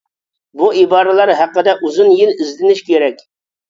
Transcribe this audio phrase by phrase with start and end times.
[0.61, 3.27] بۇ ئىبارىلەر ھەققىدە ئۇزۇن يىل ئىزدىنىش كېرەك.